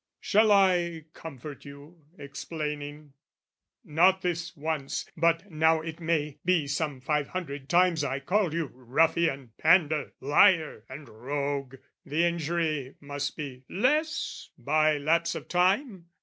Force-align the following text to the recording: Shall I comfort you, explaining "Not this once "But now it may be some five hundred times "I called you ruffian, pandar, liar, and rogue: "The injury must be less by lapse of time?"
Shall 0.19 0.51
I 0.51 1.05
comfort 1.13 1.63
you, 1.63 2.03
explaining 2.17 3.13
"Not 3.83 4.23
this 4.23 4.57
once 4.57 5.07
"But 5.15 5.51
now 5.51 5.81
it 5.81 5.99
may 5.99 6.39
be 6.43 6.65
some 6.65 6.99
five 7.01 7.27
hundred 7.27 7.69
times 7.69 8.03
"I 8.03 8.19
called 8.19 8.51
you 8.51 8.65
ruffian, 8.73 9.51
pandar, 9.59 10.13
liar, 10.19 10.85
and 10.89 11.07
rogue: 11.07 11.75
"The 12.03 12.25
injury 12.25 12.95
must 12.99 13.37
be 13.37 13.63
less 13.69 14.49
by 14.57 14.97
lapse 14.97 15.35
of 15.35 15.47
time?" 15.47 16.07